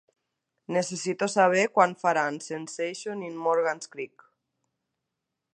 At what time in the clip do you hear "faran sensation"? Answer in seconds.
2.05-3.23